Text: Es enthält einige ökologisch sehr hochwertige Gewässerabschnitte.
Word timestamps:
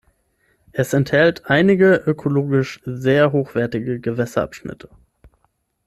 Es 0.71 0.93
enthält 0.93 1.45
einige 1.45 1.93
ökologisch 1.93 2.81
sehr 2.85 3.31
hochwertige 3.33 3.99
Gewässerabschnitte. 3.99 4.89